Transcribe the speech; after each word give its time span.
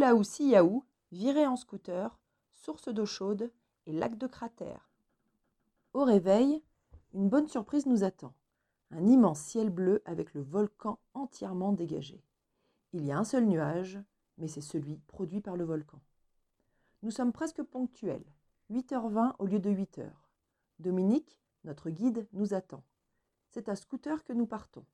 Poulaou-Siaou, 0.00 0.82
virée 1.12 1.46
en 1.46 1.56
scooter, 1.56 2.18
source 2.52 2.88
d'eau 2.88 3.04
chaude 3.04 3.52
et 3.84 3.92
lac 3.92 4.16
de 4.16 4.26
cratère. 4.26 4.88
Au 5.92 6.04
réveil, 6.04 6.62
une 7.12 7.28
bonne 7.28 7.48
surprise 7.48 7.84
nous 7.84 8.02
attend. 8.02 8.32
Un 8.92 9.06
immense 9.06 9.40
ciel 9.40 9.68
bleu 9.68 10.00
avec 10.06 10.32
le 10.32 10.40
volcan 10.40 10.98
entièrement 11.12 11.74
dégagé. 11.74 12.24
Il 12.94 13.04
y 13.04 13.12
a 13.12 13.18
un 13.18 13.24
seul 13.24 13.44
nuage, 13.44 13.98
mais 14.38 14.48
c'est 14.48 14.62
celui 14.62 14.96
produit 15.06 15.42
par 15.42 15.58
le 15.58 15.64
volcan. 15.64 16.00
Nous 17.02 17.10
sommes 17.10 17.32
presque 17.32 17.62
ponctuels, 17.62 18.24
8h20 18.72 19.34
au 19.38 19.44
lieu 19.44 19.58
de 19.58 19.70
8h. 19.70 20.10
Dominique, 20.78 21.38
notre 21.64 21.90
guide, 21.90 22.26
nous 22.32 22.54
attend. 22.54 22.84
C'est 23.50 23.68
à 23.68 23.76
scooter 23.76 24.24
que 24.24 24.32
nous 24.32 24.46
partons. 24.46 24.86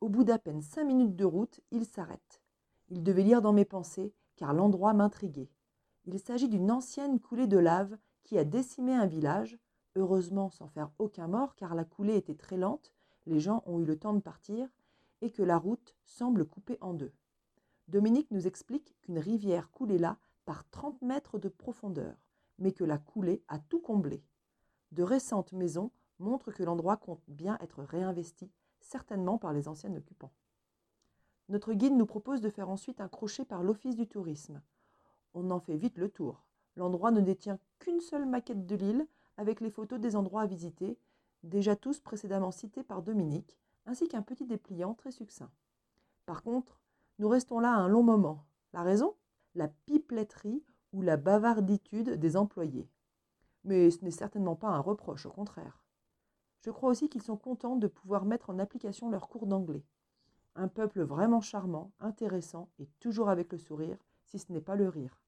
Au 0.00 0.08
bout 0.08 0.22
d'à 0.22 0.38
peine 0.38 0.62
cinq 0.62 0.84
minutes 0.84 1.16
de 1.16 1.24
route, 1.24 1.58
il 1.72 1.84
s'arrête. 1.84 2.41
Il 2.94 3.02
devait 3.02 3.22
lire 3.22 3.40
dans 3.40 3.54
mes 3.54 3.64
pensées, 3.64 4.12
car 4.36 4.52
l'endroit 4.52 4.92
m'intriguait. 4.92 5.48
Il 6.04 6.18
s'agit 6.18 6.50
d'une 6.50 6.70
ancienne 6.70 7.20
coulée 7.20 7.46
de 7.46 7.56
lave 7.56 7.96
qui 8.22 8.36
a 8.36 8.44
décimé 8.44 8.92
un 8.92 9.06
village, 9.06 9.58
heureusement 9.96 10.50
sans 10.50 10.68
faire 10.68 10.90
aucun 10.98 11.26
mort, 11.26 11.54
car 11.54 11.74
la 11.74 11.86
coulée 11.86 12.16
était 12.16 12.34
très 12.34 12.58
lente, 12.58 12.92
les 13.24 13.40
gens 13.40 13.62
ont 13.64 13.80
eu 13.80 13.86
le 13.86 13.98
temps 13.98 14.12
de 14.12 14.20
partir, 14.20 14.68
et 15.22 15.30
que 15.30 15.42
la 15.42 15.56
route 15.56 15.96
semble 16.04 16.44
coupée 16.44 16.76
en 16.82 16.92
deux. 16.92 17.14
Dominique 17.88 18.30
nous 18.30 18.46
explique 18.46 18.94
qu'une 19.00 19.18
rivière 19.18 19.70
coulait 19.70 19.96
là 19.96 20.18
par 20.44 20.68
30 20.68 21.00
mètres 21.00 21.38
de 21.38 21.48
profondeur, 21.48 22.14
mais 22.58 22.72
que 22.72 22.84
la 22.84 22.98
coulée 22.98 23.42
a 23.48 23.58
tout 23.58 23.80
comblé. 23.80 24.22
De 24.90 25.02
récentes 25.02 25.54
maisons 25.54 25.92
montrent 26.18 26.52
que 26.52 26.62
l'endroit 26.62 26.98
compte 26.98 27.24
bien 27.26 27.56
être 27.62 27.82
réinvesti, 27.84 28.50
certainement 28.80 29.38
par 29.38 29.54
les 29.54 29.66
anciens 29.66 29.96
occupants. 29.96 30.34
Notre 31.52 31.74
guide 31.74 31.94
nous 31.94 32.06
propose 32.06 32.40
de 32.40 32.48
faire 32.48 32.70
ensuite 32.70 32.98
un 33.02 33.08
crochet 33.08 33.44
par 33.44 33.62
l'Office 33.62 33.94
du 33.94 34.06
tourisme. 34.06 34.62
On 35.34 35.50
en 35.50 35.60
fait 35.60 35.76
vite 35.76 35.98
le 35.98 36.08
tour. 36.08 36.46
L'endroit 36.76 37.10
ne 37.10 37.20
détient 37.20 37.58
qu'une 37.78 38.00
seule 38.00 38.24
maquette 38.24 38.64
de 38.64 38.74
l'île 38.74 39.06
avec 39.36 39.60
les 39.60 39.68
photos 39.68 40.00
des 40.00 40.16
endroits 40.16 40.40
à 40.40 40.46
visiter, 40.46 40.96
déjà 41.42 41.76
tous 41.76 42.00
précédemment 42.00 42.52
cités 42.52 42.82
par 42.82 43.02
Dominique, 43.02 43.58
ainsi 43.84 44.08
qu'un 44.08 44.22
petit 44.22 44.46
dépliant 44.46 44.94
très 44.94 45.10
succinct. 45.10 45.50
Par 46.24 46.42
contre, 46.42 46.80
nous 47.18 47.28
restons 47.28 47.60
là 47.60 47.74
un 47.74 47.86
long 47.86 48.02
moment. 48.02 48.46
La 48.72 48.82
raison? 48.82 49.14
La 49.54 49.68
pipletterie 49.68 50.64
ou 50.94 51.02
la 51.02 51.18
bavarditude 51.18 52.18
des 52.18 52.38
employés. 52.38 52.88
Mais 53.64 53.90
ce 53.90 54.02
n'est 54.02 54.10
certainement 54.10 54.56
pas 54.56 54.68
un 54.68 54.80
reproche, 54.80 55.26
au 55.26 55.30
contraire. 55.30 55.82
Je 56.62 56.70
crois 56.70 56.88
aussi 56.88 57.10
qu'ils 57.10 57.20
sont 57.20 57.36
contents 57.36 57.76
de 57.76 57.88
pouvoir 57.88 58.24
mettre 58.24 58.48
en 58.48 58.58
application 58.58 59.10
leur 59.10 59.28
cours 59.28 59.46
d'anglais. 59.46 59.84
Un 60.54 60.68
peuple 60.68 61.02
vraiment 61.02 61.40
charmant, 61.40 61.92
intéressant 61.98 62.68
et 62.78 62.86
toujours 63.00 63.28
avec 63.28 63.52
le 63.52 63.58
sourire, 63.58 63.98
si 64.24 64.38
ce 64.38 64.52
n'est 64.52 64.60
pas 64.60 64.76
le 64.76 64.88
rire. 64.88 65.20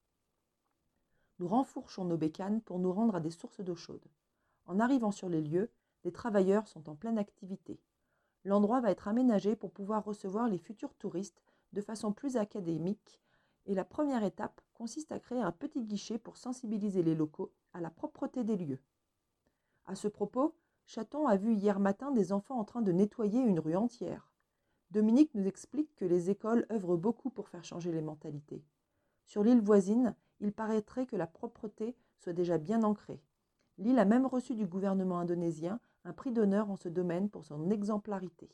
Nous 1.39 1.47
renfourchons 1.47 2.05
nos 2.05 2.17
bécanes 2.17 2.61
pour 2.61 2.79
nous 2.79 2.93
rendre 2.93 3.15
à 3.15 3.19
des 3.19 3.31
sources 3.31 3.61
d'eau 3.61 3.75
chaude. 3.75 4.05
En 4.65 4.79
arrivant 4.79 5.11
sur 5.11 5.27
les 5.27 5.41
lieux, 5.41 5.69
les 6.03 6.11
travailleurs 6.11 6.67
sont 6.67 6.89
en 6.89 6.95
pleine 6.95 7.17
activité. 7.17 7.79
L'endroit 8.43 8.79
va 8.79 8.91
être 8.91 9.07
aménagé 9.07 9.55
pour 9.55 9.71
pouvoir 9.71 10.05
recevoir 10.05 10.47
les 10.47 10.59
futurs 10.59 10.93
touristes 10.93 11.41
de 11.73 11.81
façon 11.81 12.13
plus 12.13 12.37
académique 12.37 13.19
et 13.65 13.73
la 13.73 13.83
première 13.83 14.23
étape 14.23 14.61
consiste 14.73 15.11
à 15.11 15.19
créer 15.19 15.41
un 15.41 15.51
petit 15.51 15.83
guichet 15.83 16.19
pour 16.19 16.37
sensibiliser 16.37 17.01
les 17.01 17.15
locaux 17.15 17.51
à 17.73 17.81
la 17.81 17.89
propreté 17.89 18.43
des 18.43 18.55
lieux. 18.55 18.79
À 19.85 19.95
ce 19.95 20.07
propos, 20.07 20.55
Chaton 20.85 21.27
a 21.27 21.35
vu 21.35 21.53
hier 21.53 21.79
matin 21.79 22.11
des 22.11 22.31
enfants 22.31 22.59
en 22.59 22.63
train 22.63 22.83
de 22.83 22.91
nettoyer 22.91 23.41
une 23.41 23.59
rue 23.59 23.75
entière. 23.75 24.29
Dominique 24.95 25.35
nous 25.35 25.45
explique 25.45 25.93
que 25.97 26.05
les 26.05 26.29
écoles 26.29 26.65
œuvrent 26.71 26.95
beaucoup 26.95 27.29
pour 27.29 27.49
faire 27.49 27.65
changer 27.65 27.91
les 27.91 28.01
mentalités. 28.01 28.63
Sur 29.25 29.43
l'île 29.43 29.59
voisine, 29.59 30.15
il 30.39 30.53
paraîtrait 30.53 31.05
que 31.05 31.17
la 31.17 31.27
propreté 31.27 31.97
soit 32.17 32.31
déjà 32.31 32.57
bien 32.57 32.81
ancrée. 32.81 33.21
L'île 33.77 33.99
a 33.99 34.05
même 34.05 34.25
reçu 34.25 34.55
du 34.55 34.65
gouvernement 34.65 35.19
indonésien 35.19 35.81
un 36.05 36.13
prix 36.13 36.31
d'honneur 36.31 36.71
en 36.71 36.77
ce 36.77 36.87
domaine 36.87 37.29
pour 37.29 37.43
son 37.43 37.69
exemplarité. 37.71 38.49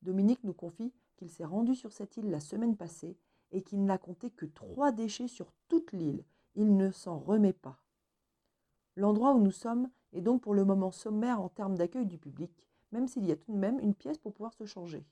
Dominique 0.00 0.42
nous 0.42 0.54
confie 0.54 0.94
qu'il 1.16 1.28
s'est 1.28 1.44
rendu 1.44 1.74
sur 1.74 1.92
cette 1.92 2.16
île 2.16 2.30
la 2.30 2.40
semaine 2.40 2.78
passée 2.78 3.18
et 3.50 3.60
qu'il 3.60 3.84
n'a 3.84 3.98
compté 3.98 4.30
que 4.30 4.46
trois 4.46 4.90
déchets 4.90 5.28
sur 5.28 5.52
toute 5.68 5.92
l'île. 5.92 6.24
Il 6.54 6.78
ne 6.78 6.90
s'en 6.90 7.18
remet 7.18 7.52
pas. 7.52 7.76
L'endroit 8.96 9.34
où 9.34 9.38
nous 9.42 9.50
sommes 9.50 9.90
est 10.14 10.22
donc 10.22 10.40
pour 10.40 10.54
le 10.54 10.64
moment 10.64 10.92
sommaire 10.92 11.42
en 11.42 11.50
termes 11.50 11.76
d'accueil 11.76 12.06
du 12.06 12.16
public, 12.16 12.70
même 12.90 13.06
s'il 13.06 13.26
y 13.26 13.32
a 13.32 13.36
tout 13.36 13.52
de 13.52 13.58
même 13.58 13.80
une 13.80 13.94
pièce 13.94 14.16
pour 14.16 14.32
pouvoir 14.32 14.54
se 14.54 14.64
changer. 14.64 15.04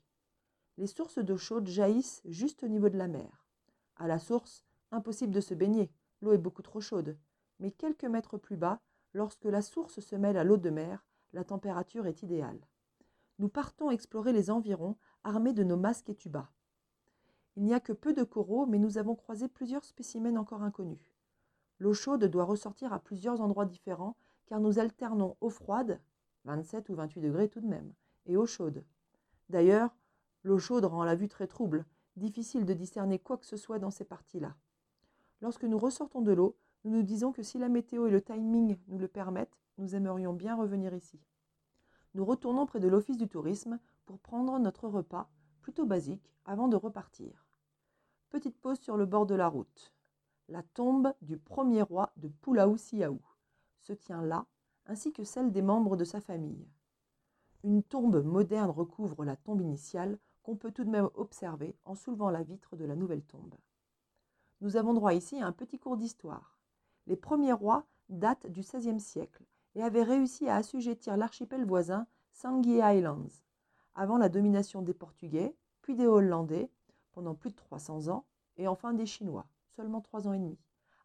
Les 0.77 0.87
sources 0.87 1.19
d'eau 1.19 1.37
chaude 1.37 1.67
jaillissent 1.67 2.21
juste 2.25 2.63
au 2.63 2.67
niveau 2.67 2.89
de 2.89 2.97
la 2.97 3.07
mer. 3.07 3.45
À 3.97 4.07
la 4.07 4.19
source, 4.19 4.63
impossible 4.91 5.33
de 5.33 5.41
se 5.41 5.53
baigner, 5.53 5.91
l'eau 6.21 6.31
est 6.31 6.37
beaucoup 6.37 6.61
trop 6.61 6.81
chaude. 6.81 7.17
Mais 7.59 7.71
quelques 7.71 8.05
mètres 8.05 8.37
plus 8.37 8.57
bas, 8.57 8.81
lorsque 9.13 9.45
la 9.45 9.61
source 9.61 9.99
se 9.99 10.15
mêle 10.15 10.37
à 10.37 10.43
l'eau 10.43 10.57
de 10.57 10.69
mer, 10.69 11.05
la 11.33 11.43
température 11.43 12.07
est 12.07 12.23
idéale. 12.23 12.59
Nous 13.39 13.49
partons 13.49 13.91
explorer 13.91 14.33
les 14.33 14.49
environs 14.49 14.97
armés 15.23 15.53
de 15.53 15.63
nos 15.63 15.77
masques 15.77 16.09
et 16.09 16.15
tubas. 16.15 16.49
Il 17.55 17.63
n'y 17.63 17.73
a 17.73 17.79
que 17.79 17.93
peu 17.93 18.13
de 18.13 18.23
coraux, 18.23 18.65
mais 18.65 18.79
nous 18.79 18.97
avons 18.97 19.15
croisé 19.15 19.47
plusieurs 19.47 19.83
spécimens 19.83 20.37
encore 20.37 20.63
inconnus. 20.63 20.99
L'eau 21.79 21.93
chaude 21.93 22.25
doit 22.25 22.43
ressortir 22.43 22.93
à 22.93 22.99
plusieurs 22.99 23.41
endroits 23.41 23.65
différents, 23.65 24.15
car 24.45 24.59
nous 24.59 24.79
alternons 24.79 25.35
eau 25.41 25.49
froide, 25.49 25.99
27 26.45 26.89
ou 26.89 26.95
28 26.95 27.21
degrés 27.21 27.49
tout 27.49 27.61
de 27.61 27.67
même, 27.67 27.93
et 28.25 28.37
eau 28.37 28.45
chaude. 28.45 28.83
D'ailleurs, 29.49 29.95
l'eau 30.43 30.59
chaude 30.59 30.85
rend 30.85 31.03
la 31.03 31.15
vue 31.15 31.27
très 31.27 31.47
trouble, 31.47 31.85
difficile 32.15 32.65
de 32.65 32.73
discerner 32.73 33.19
quoi 33.19 33.37
que 33.37 33.45
ce 33.45 33.57
soit 33.57 33.79
dans 33.79 33.91
ces 33.91 34.05
parties-là. 34.05 34.55
Lorsque 35.41 35.63
nous 35.63 35.77
ressortons 35.77 36.21
de 36.21 36.31
l'eau, 36.31 36.57
nous 36.83 36.91
nous 36.91 37.03
disons 37.03 37.31
que 37.31 37.43
si 37.43 37.57
la 37.57 37.69
météo 37.69 38.07
et 38.07 38.11
le 38.11 38.21
timing 38.21 38.77
nous 38.87 38.97
le 38.97 39.07
permettent, 39.07 39.59
nous 39.77 39.95
aimerions 39.95 40.33
bien 40.33 40.55
revenir 40.55 40.93
ici. 40.93 41.19
Nous 42.13 42.25
retournons 42.25 42.65
près 42.65 42.79
de 42.79 42.87
l'office 42.87 43.17
du 43.17 43.27
tourisme 43.27 43.79
pour 44.05 44.19
prendre 44.19 44.57
notre 44.59 44.87
repas, 44.87 45.29
plutôt 45.61 45.85
basique, 45.85 46.33
avant 46.45 46.67
de 46.67 46.75
repartir. 46.75 47.47
Petite 48.29 48.57
pause 48.59 48.79
sur 48.79 48.97
le 48.97 49.05
bord 49.05 49.25
de 49.25 49.35
la 49.35 49.47
route. 49.47 49.93
La 50.49 50.63
tombe 50.63 51.13
du 51.21 51.37
premier 51.37 51.81
roi 51.81 52.11
de 52.17 52.27
Pulaou 52.27 52.77
Siaou 52.77 53.21
se 53.79 53.93
tient 53.93 54.21
là, 54.21 54.45
ainsi 54.85 55.13
que 55.13 55.23
celle 55.23 55.51
des 55.51 55.61
membres 55.61 55.95
de 55.95 56.03
sa 56.03 56.19
famille. 56.19 56.67
Une 57.63 57.83
tombe 57.83 58.23
moderne 58.23 58.71
recouvre 58.71 59.23
la 59.23 59.35
tombe 59.35 59.61
initiale 59.61 60.17
qu'on 60.43 60.55
peut 60.55 60.71
tout 60.71 60.83
de 60.83 60.89
même 60.89 61.09
observer 61.15 61.75
en 61.85 61.95
soulevant 61.95 62.29
la 62.29 62.43
vitre 62.43 62.75
de 62.75 62.85
la 62.85 62.95
nouvelle 62.95 63.23
tombe. 63.23 63.55
Nous 64.61 64.77
avons 64.77 64.93
droit 64.93 65.13
ici 65.13 65.39
à 65.39 65.47
un 65.47 65.51
petit 65.51 65.79
cours 65.79 65.97
d'histoire. 65.97 66.59
Les 67.07 67.15
premiers 67.15 67.53
rois 67.53 67.85
datent 68.09 68.47
du 68.47 68.61
XVIe 68.61 68.99
siècle 68.99 69.43
et 69.75 69.83
avaient 69.83 70.03
réussi 70.03 70.47
à 70.47 70.57
assujettir 70.57 71.17
l'archipel 71.17 71.65
voisin 71.65 72.05
Sangui 72.31 72.79
Islands, 72.81 73.43
avant 73.95 74.17
la 74.17 74.29
domination 74.29 74.81
des 74.81 74.93
Portugais, 74.93 75.55
puis 75.81 75.95
des 75.95 76.07
Hollandais, 76.07 76.69
pendant 77.11 77.35
plus 77.35 77.51
de 77.51 77.55
300 77.55 78.07
ans, 78.09 78.25
et 78.57 78.67
enfin 78.67 78.93
des 78.93 79.05
Chinois, 79.05 79.47
seulement 79.75 80.01
trois 80.01 80.27
ans 80.27 80.33
et 80.33 80.39
demi, 80.39 80.57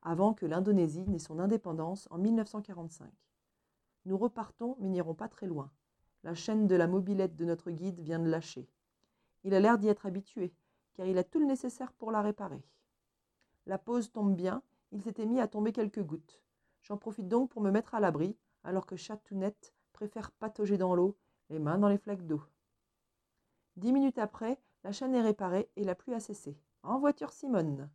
avant 0.03 0.35
que 0.35 0.47
l'Indonésie 0.47 1.07
n'ait 1.09 1.19
son 1.19 1.39
indépendance 1.39 2.09
en 2.11 2.19
1945. 2.19 3.11
Nous 4.05 4.19
repartons, 4.19 4.77
mais 4.81 4.89
n'irons 4.89 5.15
pas 5.15 5.29
très 5.29 5.47
loin. 5.47 5.71
La 6.23 6.35
chaîne 6.35 6.67
de 6.67 6.77
la 6.77 6.87
mobilette 6.87 7.37
de 7.37 7.45
notre 7.45 7.71
guide 7.71 8.01
vient 8.01 8.19
de 8.19 8.29
lâcher. 8.29 8.69
Il 9.47 9.55
a 9.55 9.61
l'air 9.61 9.79
d'y 9.79 9.87
être 9.87 10.07
habitué, 10.07 10.53
car 10.95 11.07
il 11.07 11.19
a 11.19 11.23
tout 11.23 11.39
le 11.39 11.47
nécessaire 11.47 11.93
pour 11.93 12.11
la 12.11 12.21
réparer. 12.21 12.65
La 13.67 13.79
pause 13.79 14.11
tombe 14.11 14.35
bien, 14.35 14.61
il 14.91 15.01
s'était 15.01 15.25
mis 15.25 15.39
à 15.39 15.47
tomber 15.47 15.73
quelques 15.73 16.03
gouttes. 16.03 16.43
J'en 16.83 16.97
profite 16.97 17.29
donc 17.29 17.51
pour 17.51 17.63
me 17.63 17.71
mettre 17.71 17.95
à 17.95 18.01
l'abri, 18.01 18.37
alors 18.65 18.87
que 18.87 18.97
Chatounette 18.97 19.73
préfère 19.93 20.33
patauger 20.33 20.79
dans 20.79 20.97
l'eau, 20.97 21.17
les 21.49 21.61
mains 21.61 21.79
dans 21.79 21.89
les 21.89 21.97
flaques 21.97 22.27
d'eau. 22.27 22.43
Dix 23.77 23.93
minutes 23.93 24.19
après, 24.19 24.59
la 24.83 24.91
chaîne 24.91 25.15
est 25.15 25.23
réparée 25.23 25.71
et 25.77 25.85
la 25.85 25.95
pluie 25.95 26.15
a 26.15 26.19
cessé. 26.19 26.59
En 26.83 26.99
voiture 26.99 27.33
Simone. 27.33 27.89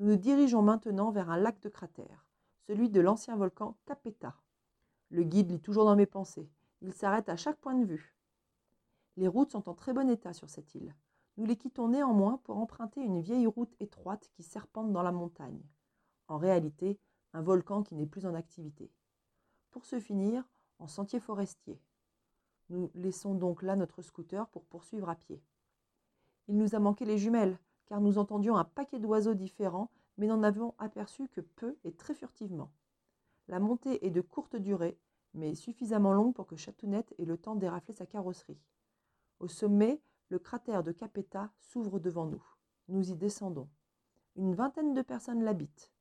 Nous 0.00 0.08
nous 0.08 0.16
dirigeons 0.16 0.62
maintenant 0.62 1.12
vers 1.12 1.30
un 1.30 1.36
lac 1.36 1.60
de 1.60 1.68
cratère, 1.68 2.26
celui 2.66 2.90
de 2.90 3.00
l'ancien 3.00 3.36
volcan 3.36 3.76
Capeta. 3.86 4.34
Le 5.10 5.22
guide 5.22 5.52
lit 5.52 5.60
toujours 5.60 5.84
dans 5.84 5.94
mes 5.94 6.06
pensées. 6.06 6.50
Il 6.80 6.92
s'arrête 6.92 7.28
à 7.28 7.36
chaque 7.36 7.58
point 7.58 7.76
de 7.76 7.84
vue. 7.84 8.17
Les 9.18 9.26
routes 9.26 9.50
sont 9.50 9.68
en 9.68 9.74
très 9.74 9.92
bon 9.92 10.08
état 10.08 10.32
sur 10.32 10.48
cette 10.48 10.76
île. 10.76 10.94
Nous 11.38 11.44
les 11.44 11.56
quittons 11.56 11.88
néanmoins 11.88 12.40
pour 12.44 12.56
emprunter 12.56 13.00
une 13.00 13.20
vieille 13.20 13.48
route 13.48 13.74
étroite 13.80 14.30
qui 14.32 14.44
serpente 14.44 14.92
dans 14.92 15.02
la 15.02 15.10
montagne. 15.10 15.60
En 16.28 16.38
réalité, 16.38 17.00
un 17.32 17.42
volcan 17.42 17.82
qui 17.82 17.96
n'est 17.96 18.06
plus 18.06 18.26
en 18.26 18.34
activité. 18.34 18.92
Pour 19.72 19.86
se 19.86 19.98
finir, 19.98 20.48
en 20.78 20.86
sentier 20.86 21.18
forestier. 21.18 21.80
Nous 22.68 22.92
laissons 22.94 23.34
donc 23.34 23.62
là 23.62 23.74
notre 23.74 24.02
scooter 24.02 24.46
pour 24.50 24.64
poursuivre 24.66 25.08
à 25.08 25.16
pied. 25.16 25.42
Il 26.46 26.56
nous 26.56 26.76
a 26.76 26.78
manqué 26.78 27.04
les 27.04 27.18
jumelles, 27.18 27.58
car 27.86 28.00
nous 28.00 28.18
entendions 28.18 28.56
un 28.56 28.64
paquet 28.64 29.00
d'oiseaux 29.00 29.34
différents, 29.34 29.90
mais 30.16 30.28
n'en 30.28 30.44
avions 30.44 30.76
aperçu 30.78 31.26
que 31.26 31.40
peu 31.40 31.76
et 31.82 31.92
très 31.92 32.14
furtivement. 32.14 32.70
La 33.48 33.58
montée 33.58 34.06
est 34.06 34.10
de 34.10 34.20
courte 34.20 34.54
durée, 34.54 34.96
mais 35.34 35.56
suffisamment 35.56 36.12
longue 36.12 36.34
pour 36.34 36.46
que 36.46 36.54
Chatounette 36.54 37.16
ait 37.18 37.24
le 37.24 37.36
temps 37.36 37.56
d'érafler 37.56 37.94
sa 37.94 38.06
carrosserie. 38.06 38.60
Au 39.40 39.46
sommet, 39.46 40.00
le 40.30 40.40
cratère 40.40 40.82
de 40.82 40.90
Capeta 40.90 41.52
s'ouvre 41.60 42.00
devant 42.00 42.26
nous. 42.26 42.42
Nous 42.88 43.12
y 43.12 43.14
descendons. 43.14 43.68
Une 44.34 44.54
vingtaine 44.54 44.94
de 44.94 45.02
personnes 45.02 45.44
l'habitent. 45.44 45.92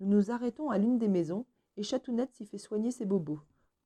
Nous 0.00 0.08
nous 0.08 0.30
arrêtons 0.32 0.70
à 0.70 0.78
l'une 0.78 0.98
des 0.98 1.08
maisons 1.08 1.46
et 1.76 1.84
Chatounette 1.84 2.34
s'y 2.34 2.44
fait 2.44 2.58
soigner 2.58 2.90
ses 2.90 3.06
bobos, 3.06 3.40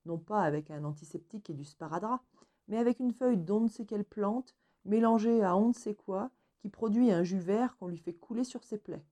non 0.05 0.17
pas 0.17 0.41
avec 0.41 0.71
un 0.71 0.83
antiseptique 0.83 1.49
et 1.51 1.53
du 1.53 1.63
sparadrap, 1.63 2.23
mais 2.67 2.77
avec 2.77 2.99
une 2.99 3.13
feuille 3.13 3.37
d'on 3.37 3.61
ne 3.61 3.67
sait 3.67 3.85
quelle 3.85 4.03
plante 4.03 4.55
mélangée 4.83 5.43
à 5.43 5.55
on 5.55 5.69
ne 5.69 5.73
sait 5.73 5.95
quoi 5.95 6.31
qui 6.57 6.69
produit 6.69 7.11
un 7.11 7.23
jus 7.23 7.39
vert 7.39 7.77
qu'on 7.77 7.87
lui 7.87 7.99
fait 7.99 8.13
couler 8.13 8.43
sur 8.43 8.63
ses 8.63 8.79
plaies. 8.79 9.05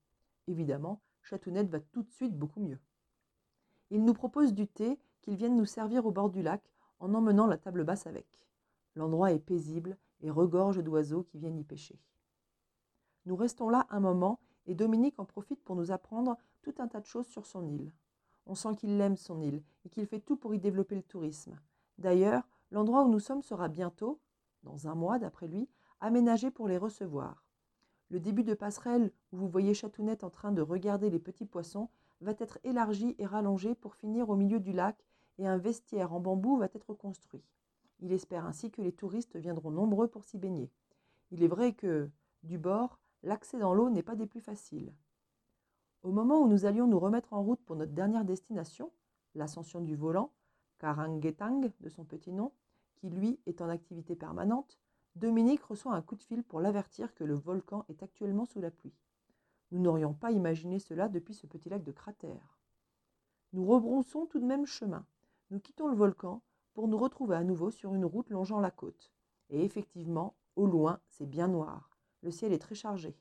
Évidemment, 0.47 0.99
Chatounette 1.21 1.69
va 1.69 1.79
tout 1.79 2.01
de 2.01 2.11
suite 2.11 2.37
beaucoup 2.37 2.59
mieux. 2.59 2.79
Il 3.91 4.03
nous 4.03 4.13
propose 4.13 4.53
du 4.53 4.67
thé 4.67 4.99
qu'il 5.21 5.35
vienne 5.35 5.55
nous 5.55 5.65
servir 5.65 6.07
au 6.07 6.11
bord 6.11 6.31
du 6.31 6.41
lac 6.41 6.63
en 6.99 7.13
emmenant 7.13 7.45
la 7.45 7.57
table 7.57 7.83
basse 7.83 8.07
avec. 8.07 8.44
L'endroit 8.95 9.31
est 9.31 9.39
paisible 9.39 9.97
et 10.21 10.29
regorge 10.29 10.83
d'oiseaux 10.83 11.23
qui 11.23 11.37
viennent 11.37 11.59
y 11.59 11.63
pêcher. 11.63 11.99
Nous 13.25 13.35
restons 13.35 13.69
là 13.69 13.87
un 13.89 13.99
moment 13.99 14.39
et 14.67 14.75
Dominique 14.75 15.19
en 15.19 15.25
profite 15.25 15.63
pour 15.63 15.75
nous 15.75 15.91
apprendre 15.91 16.37
tout 16.61 16.73
un 16.79 16.87
tas 16.87 17.01
de 17.01 17.05
choses 17.05 17.27
sur 17.27 17.45
son 17.45 17.67
île. 17.67 17.91
On 18.47 18.55
sent 18.55 18.75
qu'il 18.75 18.99
aime 19.01 19.17
son 19.17 19.41
île 19.41 19.63
et 19.85 19.89
qu'il 19.89 20.05
fait 20.05 20.19
tout 20.19 20.37
pour 20.37 20.53
y 20.53 20.59
développer 20.59 20.95
le 20.95 21.03
tourisme. 21.03 21.59
D'ailleurs, 21.97 22.47
l'endroit 22.71 23.03
où 23.03 23.09
nous 23.09 23.19
sommes 23.19 23.41
sera 23.41 23.67
bientôt, 23.67 24.19
dans 24.63 24.87
un 24.87 24.95
mois 24.95 25.19
d'après 25.19 25.47
lui, 25.47 25.67
aménagé 25.99 26.51
pour 26.51 26.67
les 26.67 26.77
recevoir. 26.77 27.43
Le 28.09 28.19
début 28.19 28.43
de 28.43 28.53
passerelle 28.53 29.11
où 29.31 29.37
vous 29.37 29.47
voyez 29.47 29.73
Chatounette 29.73 30.23
en 30.23 30.29
train 30.29 30.51
de 30.51 30.61
regarder 30.61 31.09
les 31.09 31.19
petits 31.19 31.45
poissons 31.45 31.89
va 32.21 32.33
être 32.37 32.59
élargi 32.63 33.15
et 33.17 33.25
rallongé 33.25 33.75
pour 33.75 33.95
finir 33.95 34.29
au 34.29 34.35
milieu 34.35 34.59
du 34.59 34.71
lac 34.71 35.03
et 35.37 35.47
un 35.47 35.57
vestiaire 35.57 36.13
en 36.13 36.19
bambou 36.19 36.57
va 36.57 36.65
être 36.73 36.93
construit. 36.93 37.43
Il 38.05 38.13
espère 38.13 38.45
ainsi 38.45 38.69
que 38.69 38.83
les 38.83 38.91
touristes 38.91 39.35
viendront 39.35 39.71
nombreux 39.71 40.07
pour 40.07 40.25
s'y 40.25 40.37
baigner. 40.37 40.69
Il 41.31 41.41
est 41.41 41.47
vrai 41.47 41.73
que, 41.73 42.07
du 42.43 42.59
bord, 42.59 42.99
l'accès 43.23 43.57
dans 43.57 43.73
l'eau 43.73 43.89
n'est 43.89 44.03
pas 44.03 44.15
des 44.15 44.27
plus 44.27 44.41
faciles. 44.41 44.93
Au 46.03 46.11
moment 46.11 46.39
où 46.39 46.47
nous 46.47 46.67
allions 46.67 46.85
nous 46.85 46.99
remettre 46.99 47.33
en 47.33 47.41
route 47.41 47.59
pour 47.65 47.75
notre 47.75 47.93
dernière 47.93 48.23
destination, 48.23 48.91
l'ascension 49.33 49.81
du 49.81 49.95
volant, 49.95 50.31
Karangetang 50.77 51.71
de 51.79 51.89
son 51.89 52.05
petit 52.05 52.31
nom, 52.31 52.51
qui 52.93 53.09
lui 53.09 53.39
est 53.47 53.59
en 53.59 53.69
activité 53.69 54.15
permanente, 54.15 54.77
Dominique 55.15 55.63
reçoit 55.63 55.95
un 55.95 56.03
coup 56.03 56.15
de 56.15 56.21
fil 56.21 56.43
pour 56.43 56.61
l'avertir 56.61 57.11
que 57.15 57.23
le 57.23 57.33
volcan 57.33 57.85
est 57.89 58.03
actuellement 58.03 58.45
sous 58.45 58.61
la 58.61 58.69
pluie. 58.69 58.93
Nous 59.71 59.79
n'aurions 59.79 60.13
pas 60.13 60.29
imaginé 60.29 60.77
cela 60.77 61.09
depuis 61.09 61.33
ce 61.33 61.47
petit 61.47 61.69
lac 61.69 61.83
de 61.83 61.91
cratère. 61.91 62.59
Nous 63.53 63.65
rebroussons 63.65 64.27
tout 64.27 64.39
de 64.39 64.45
même 64.45 64.67
chemin. 64.67 65.07
Nous 65.49 65.59
quittons 65.59 65.87
le 65.87 65.95
volcan 65.95 66.43
pour 66.75 66.89
nous 66.89 66.97
retrouver 66.97 67.37
à 67.37 67.43
nouveau 67.43 67.71
sur 67.71 67.95
une 67.95 68.05
route 68.05 68.29
longeant 68.29 68.59
la 68.59 68.69
côte. 68.69 69.11
Et 69.49 69.63
effectivement, 69.63 70.35
au 70.57 70.67
loin, 70.67 70.99
c'est 71.07 71.25
bien 71.25 71.47
noir. 71.47 71.89
Le 72.21 72.31
ciel 72.31 72.51
est 72.51 72.59
très 72.59 72.75
chargé. 72.75 73.17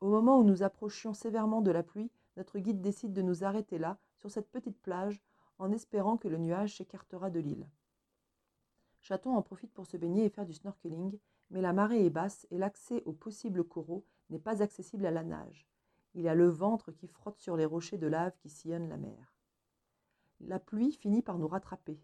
Au 0.00 0.08
moment 0.08 0.40
où 0.40 0.44
nous 0.44 0.64
approchions 0.64 1.14
sévèrement 1.14 1.62
de 1.62 1.70
la 1.70 1.84
pluie, 1.84 2.10
notre 2.36 2.58
guide 2.58 2.82
décide 2.82 3.12
de 3.12 3.22
nous 3.22 3.44
arrêter 3.44 3.78
là, 3.78 3.98
sur 4.16 4.32
cette 4.32 4.50
petite 4.50 4.78
plage, 4.82 5.22
en 5.58 5.70
espérant 5.70 6.16
que 6.16 6.26
le 6.26 6.38
nuage 6.38 6.76
s'écartera 6.76 7.30
de 7.30 7.38
l'île. 7.38 7.70
Chaton 9.00 9.36
en 9.36 9.42
profite 9.42 9.72
pour 9.72 9.86
se 9.86 9.96
baigner 9.96 10.24
et 10.24 10.30
faire 10.30 10.44
du 10.44 10.52
snorkeling, 10.52 11.18
mais 11.50 11.60
la 11.60 11.72
marée 11.72 12.04
est 12.04 12.10
basse 12.10 12.48
et 12.50 12.58
l'accès 12.58 13.04
aux 13.04 13.12
possibles 13.12 13.62
coraux 13.62 14.04
n'est 14.28 14.40
pas 14.40 14.60
accessible 14.60 15.06
à 15.06 15.12
la 15.12 15.22
nage. 15.22 15.68
Il 16.14 16.26
a 16.26 16.34
le 16.34 16.48
ventre 16.48 16.90
qui 16.90 17.06
frotte 17.06 17.38
sur 17.38 17.56
les 17.56 17.64
rochers 17.64 17.98
de 17.98 18.08
lave 18.08 18.36
qui 18.38 18.50
sillonnent 18.50 18.88
la 18.88 18.96
mer. 18.96 19.36
La 20.40 20.58
pluie 20.58 20.90
finit 20.90 21.22
par 21.22 21.38
nous 21.38 21.46
rattraper. 21.46 22.00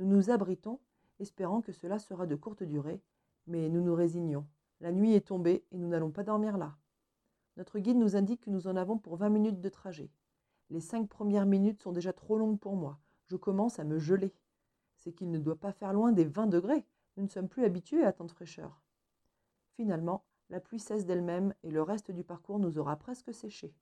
Nous 0.00 0.06
nous 0.06 0.30
abritons, 0.30 0.80
espérant 1.18 1.60
que 1.60 1.72
cela 1.72 1.98
sera 1.98 2.26
de 2.26 2.34
courte 2.34 2.62
durée, 2.62 3.02
mais 3.46 3.68
nous 3.68 3.82
nous 3.82 3.94
résignons. 3.94 4.46
La 4.80 4.92
nuit 4.92 5.12
est 5.12 5.26
tombée 5.26 5.66
et 5.72 5.76
nous 5.76 5.88
n'allons 5.88 6.10
pas 6.10 6.22
dormir 6.22 6.56
là. 6.56 6.78
Notre 7.58 7.78
guide 7.78 7.98
nous 7.98 8.16
indique 8.16 8.40
que 8.40 8.48
nous 8.48 8.66
en 8.66 8.76
avons 8.76 8.96
pour 8.96 9.16
20 9.16 9.28
minutes 9.28 9.60
de 9.60 9.68
trajet. 9.68 10.10
Les 10.70 10.80
cinq 10.80 11.06
premières 11.06 11.44
minutes 11.44 11.82
sont 11.82 11.92
déjà 11.92 12.14
trop 12.14 12.38
longues 12.38 12.58
pour 12.58 12.76
moi. 12.76 12.98
Je 13.26 13.36
commence 13.36 13.78
à 13.78 13.84
me 13.84 13.98
geler. 13.98 14.32
C'est 14.96 15.12
qu'il 15.12 15.30
ne 15.30 15.38
doit 15.38 15.60
pas 15.60 15.72
faire 15.72 15.92
loin 15.92 16.12
des 16.12 16.24
20 16.24 16.46
degrés. 16.46 16.86
Nous 17.18 17.24
ne 17.24 17.28
sommes 17.28 17.50
plus 17.50 17.64
habitués 17.64 18.02
à 18.02 18.14
tant 18.14 18.24
de 18.24 18.32
fraîcheur. 18.32 18.80
Finalement, 19.72 20.24
la 20.48 20.60
pluie 20.60 20.80
cesse 20.80 21.04
d'elle-même 21.04 21.52
et 21.62 21.70
le 21.70 21.82
reste 21.82 22.10
du 22.10 22.24
parcours 22.24 22.58
nous 22.58 22.78
aura 22.78 22.96
presque 22.96 23.34
séchés. 23.34 23.74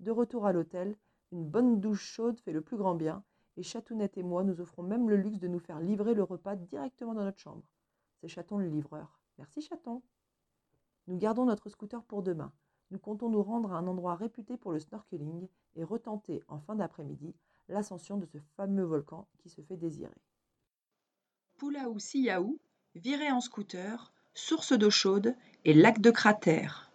De 0.00 0.10
retour 0.10 0.44
à 0.44 0.52
l'hôtel, 0.52 0.94
une 1.32 1.46
bonne 1.46 1.80
douche 1.80 2.04
chaude 2.04 2.38
fait 2.38 2.52
le 2.52 2.60
plus 2.60 2.76
grand 2.76 2.94
bien, 2.94 3.24
et 3.58 3.64
Chatounette 3.64 4.16
et 4.16 4.22
moi 4.22 4.44
nous 4.44 4.60
offrons 4.60 4.84
même 4.84 5.10
le 5.10 5.16
luxe 5.16 5.40
de 5.40 5.48
nous 5.48 5.58
faire 5.58 5.80
livrer 5.80 6.14
le 6.14 6.22
repas 6.22 6.54
directement 6.54 7.12
dans 7.12 7.24
notre 7.24 7.40
chambre. 7.40 7.64
C'est 8.20 8.28
Chaton 8.28 8.58
le 8.58 8.68
livreur. 8.68 9.20
Merci 9.36 9.60
Chaton. 9.60 10.00
Nous 11.08 11.18
gardons 11.18 11.44
notre 11.44 11.68
scooter 11.68 12.04
pour 12.04 12.22
demain. 12.22 12.52
Nous 12.92 13.00
comptons 13.00 13.28
nous 13.28 13.42
rendre 13.42 13.72
à 13.72 13.78
un 13.78 13.88
endroit 13.88 14.14
réputé 14.14 14.56
pour 14.56 14.70
le 14.70 14.78
snorkeling 14.78 15.48
et 15.74 15.82
retenter 15.82 16.44
en 16.46 16.60
fin 16.60 16.76
d'après-midi 16.76 17.34
l'ascension 17.68 18.16
de 18.16 18.26
ce 18.26 18.38
fameux 18.56 18.84
volcan 18.84 19.26
qui 19.38 19.50
se 19.50 19.60
fait 19.60 19.76
désirer. 19.76 20.22
Poulaou 21.56 21.98
Siaou, 21.98 22.60
viré 22.94 23.32
en 23.32 23.40
scooter, 23.40 24.12
source 24.34 24.72
d'eau 24.72 24.90
chaude 24.90 25.34
et 25.64 25.74
lac 25.74 26.00
de 26.00 26.12
cratère. 26.12 26.87